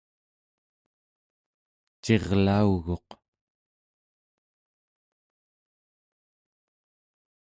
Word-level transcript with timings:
cirlauguq 2.03 3.09